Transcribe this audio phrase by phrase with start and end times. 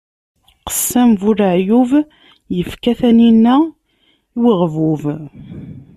[0.67, 1.91] Qessam bu leɛyub,
[2.59, 5.03] ifka taninna i uɣbub.